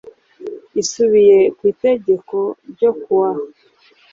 isubiye 0.81 1.37
ku 1.57 1.61
itegeko 1.73 2.37
ryo 2.71 2.91
kuwa 3.01 3.31